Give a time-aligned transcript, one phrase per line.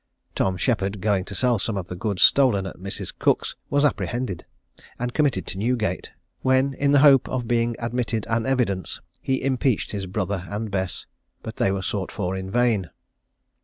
[0.33, 3.13] Tom Sheppard going to sell some of the goods stolen at Mrs.
[3.19, 4.47] Cook's, was apprehended,
[4.97, 6.09] and committed to Newgate,
[6.41, 11.05] when, in the hope of being admitted an evidence, he impeached his brother and Bess;
[11.43, 12.89] but they were sought for in vain.